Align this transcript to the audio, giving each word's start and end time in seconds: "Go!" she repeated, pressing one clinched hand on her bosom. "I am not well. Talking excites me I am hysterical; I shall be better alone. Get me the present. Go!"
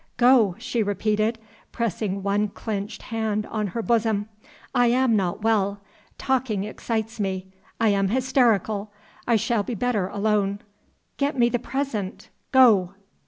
"Go!" 0.17 0.55
she 0.57 0.81
repeated, 0.81 1.37
pressing 1.71 2.23
one 2.23 2.47
clinched 2.47 3.03
hand 3.13 3.45
on 3.45 3.67
her 3.67 3.83
bosom. 3.83 4.27
"I 4.73 4.87
am 4.87 5.15
not 5.15 5.43
well. 5.43 5.79
Talking 6.17 6.63
excites 6.63 7.19
me 7.19 7.51
I 7.79 7.89
am 7.89 8.07
hysterical; 8.07 8.91
I 9.27 9.35
shall 9.35 9.61
be 9.61 9.75
better 9.75 10.07
alone. 10.07 10.61
Get 11.17 11.37
me 11.37 11.49
the 11.49 11.59
present. 11.59 12.29
Go!" 12.51 12.95